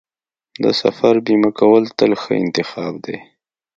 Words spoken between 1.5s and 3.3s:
کول تل ښه انتخاب دی.